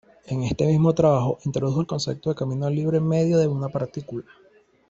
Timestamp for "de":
2.31-2.35, 3.37-3.45